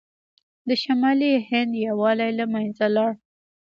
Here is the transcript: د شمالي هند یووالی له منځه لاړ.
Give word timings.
د 0.67 0.69
شمالي 0.83 1.31
هند 1.49 1.71
یووالی 1.87 2.31
له 2.39 2.45
منځه 2.53 2.85
لاړ. 2.95 3.11